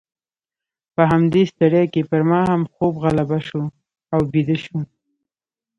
[0.95, 3.61] په همدې ستړیا کې پر ما هم خوب غالبه شو
[4.13, 4.83] او بیده شوم.